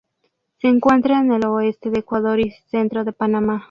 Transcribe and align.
Se 0.57 0.67
encuentra 0.67 1.19
en 1.19 1.31
el 1.31 1.45
oeste 1.45 1.91
de 1.91 1.99
Ecuador 1.99 2.39
y 2.39 2.45
el 2.47 2.53
centro 2.71 3.03
de 3.03 3.13
Panamá. 3.13 3.59